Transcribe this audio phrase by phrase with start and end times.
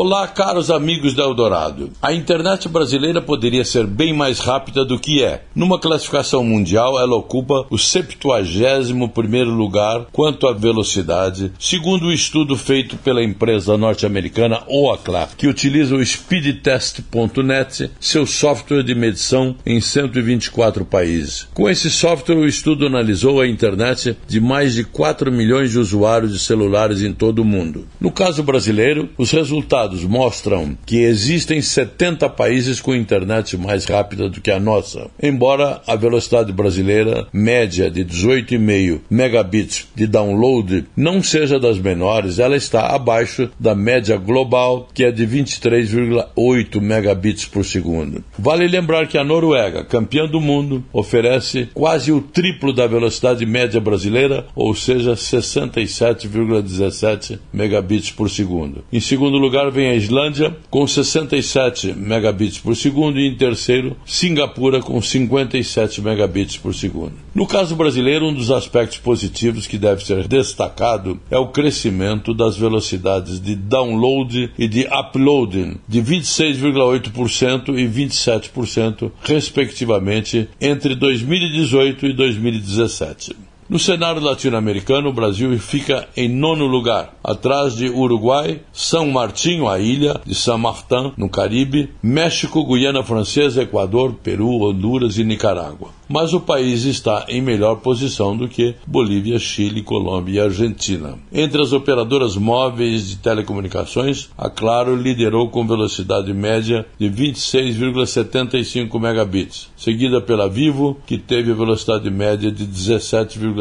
[0.00, 1.90] Olá, caros amigos da Eldorado.
[2.00, 5.42] A internet brasileira poderia ser bem mais rápida do que é.
[5.56, 12.56] Numa classificação mundial, ela ocupa o 71 lugar quanto à velocidade, segundo o um estudo
[12.56, 20.84] feito pela empresa norte-americana Ookla, que utiliza o speedtest.net, seu software de medição em 124
[20.84, 21.48] países.
[21.52, 26.32] Com esse software, o estudo analisou a internet de mais de 4 milhões de usuários
[26.34, 27.88] de celulares em todo o mundo.
[28.00, 34.28] No caso brasileiro, os resultados dados mostram que existem 70 países com internet mais rápida
[34.28, 35.06] do que a nossa.
[35.22, 42.54] Embora a velocidade brasileira média de 18,5 megabits de download não seja das menores, ela
[42.56, 48.22] está abaixo da média global, que é de 23,8 megabits por segundo.
[48.38, 53.80] Vale lembrar que a Noruega, campeã do mundo, oferece quase o triplo da velocidade média
[53.80, 58.84] brasileira, ou seja, 67,17 megabits por segundo.
[58.92, 64.80] Em segundo lugar, vem a Islândia com 67 megabits por segundo e em terceiro Singapura
[64.80, 67.12] com 57 megabits por segundo.
[67.32, 72.56] No caso brasileiro, um dos aspectos positivos que deve ser destacado é o crescimento das
[72.56, 83.36] velocidades de download e de uploading de 26,8% e 27%, respectivamente, entre 2018 e 2017.
[83.68, 89.78] No cenário latino-americano, o Brasil fica em nono lugar, atrás de Uruguai, São Martinho, a
[89.78, 96.32] ilha de São Martin, no Caribe, México, Guiana Francesa, Equador, Peru, Honduras e Nicarágua mas
[96.32, 101.18] o país está em melhor posição do que Bolívia, Chile, Colômbia e Argentina.
[101.30, 109.68] Entre as operadoras móveis de telecomunicações, a Claro liderou com velocidade média de 26,75 megabits,
[109.76, 112.64] seguida pela Vivo, que teve velocidade média de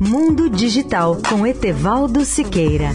[0.00, 2.90] Mundo Digital com Etevaldo Siqueira.